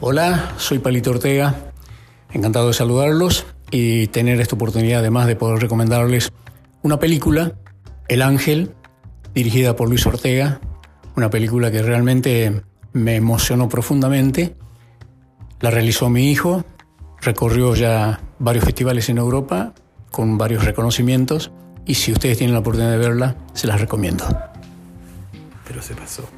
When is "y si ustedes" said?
21.86-22.38